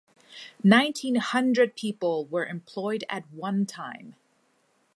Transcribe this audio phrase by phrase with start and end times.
[0.63, 4.15] Nineteen hundred people were employed at one time.